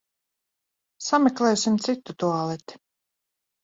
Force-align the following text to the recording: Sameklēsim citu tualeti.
Sameklēsim 1.09 1.79
citu 1.87 2.19
tualeti. 2.25 2.85